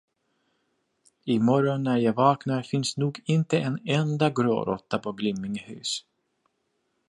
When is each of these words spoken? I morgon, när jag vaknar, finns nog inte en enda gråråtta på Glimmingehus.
I 1.25 1.39
morgon, 1.39 1.83
när 1.83 1.97
jag 1.97 2.13
vaknar, 2.13 2.61
finns 2.63 2.97
nog 2.97 3.21
inte 3.25 3.59
en 3.59 3.79
enda 3.87 4.29
gråråtta 4.29 4.99
på 4.99 5.11
Glimmingehus. 5.11 6.05